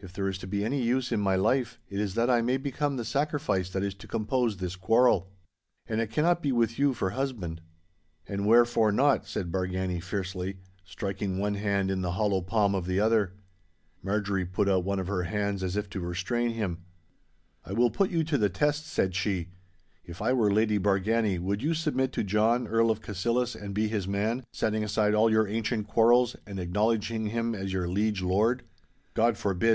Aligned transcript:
If 0.00 0.12
there 0.12 0.28
is 0.28 0.38
to 0.38 0.46
be 0.46 0.64
any 0.64 0.80
use 0.80 1.10
in 1.10 1.18
my 1.18 1.34
life, 1.34 1.80
it 1.90 1.98
is 1.98 2.14
that 2.14 2.30
I 2.30 2.40
may 2.40 2.56
become 2.56 2.96
the 2.96 3.04
sacrifice 3.04 3.68
that 3.70 3.82
is 3.82 3.94
to 3.94 4.06
compose 4.06 4.56
this 4.56 4.76
quarrel. 4.76 5.32
And 5.88 6.00
it 6.00 6.12
cannot 6.12 6.40
be 6.40 6.52
with 6.52 6.78
you 6.78 6.94
for 6.94 7.10
husband.' 7.10 7.60
'And 8.28 8.46
wherefore 8.46 8.92
not?' 8.92 9.26
said 9.26 9.50
Bargany 9.50 10.00
fiercely, 10.00 10.58
striking 10.84 11.38
one 11.38 11.54
hand 11.54 11.90
into 11.90 12.02
the 12.02 12.12
hollow 12.12 12.40
palm 12.42 12.76
of 12.76 12.86
the 12.86 13.00
other. 13.00 13.32
Marjorie 14.00 14.46
put 14.46 14.68
out 14.68 14.84
one 14.84 15.00
of 15.00 15.08
her 15.08 15.22
own 15.24 15.30
hands 15.32 15.64
as 15.64 15.76
if 15.76 15.90
to 15.90 15.98
restrain 15.98 16.50
him. 16.50 16.78
'I 17.64 17.72
will 17.72 17.90
put 17.90 18.08
you 18.12 18.22
to 18.22 18.38
the 18.38 18.48
test,' 18.48 18.86
said 18.86 19.16
she; 19.16 19.48
'if 20.04 20.22
I 20.22 20.32
were 20.32 20.52
Lady 20.52 20.78
Bargany, 20.78 21.40
would 21.40 21.60
you 21.60 21.74
submit 21.74 22.12
to 22.12 22.22
John, 22.22 22.68
Earl 22.68 22.92
of 22.92 23.02
Cassillis, 23.02 23.56
and 23.56 23.74
be 23.74 23.88
his 23.88 24.06
man, 24.06 24.44
setting 24.52 24.84
aside 24.84 25.14
all 25.14 25.28
your 25.28 25.48
ancient 25.48 25.88
quarrels, 25.88 26.36
and 26.46 26.60
acknowledging 26.60 27.26
him 27.26 27.52
as 27.52 27.72
your 27.72 27.88
liege 27.88 28.22
lord?' 28.22 28.62
'God 29.14 29.36
forbid! 29.36 29.66